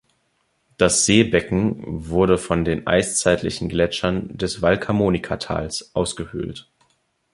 Das 0.79 1.05
Seebecken 1.05 1.83
wurde 1.85 2.39
von 2.39 2.65
den 2.65 2.87
eiszeitlichen 2.87 3.69
Gletschern 3.69 4.35
des 4.35 4.59
Valcamonica-Tals 4.63 5.93
ausgehöhlt. 5.93 6.71